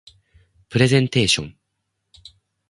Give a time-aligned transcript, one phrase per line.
[0.67, 1.55] プレゼンテーション